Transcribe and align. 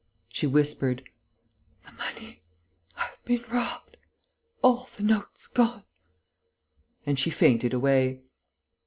She 0.29 0.47
whispered: 0.47 1.07
"The 1.85 1.91
money.... 1.91 2.41
I've 2.97 3.23
been 3.23 3.43
robbed.... 3.53 3.97
All 4.63 4.89
the 4.97 5.03
notes 5.03 5.45
gone...." 5.45 5.83
And 7.05 7.19
she 7.19 7.29
fainted 7.29 7.71
away. 7.71 8.21